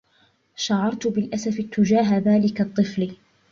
شعرت 0.55 1.07
بالأسف 1.07 1.61
تجاه 1.71 2.17
ذلك 2.17 2.61
الطفل. 2.61 3.13